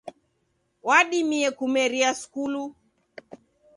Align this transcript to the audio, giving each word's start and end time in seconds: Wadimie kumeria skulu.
Wadimie 0.87 1.49
kumeria 1.57 2.09
skulu. 2.21 2.63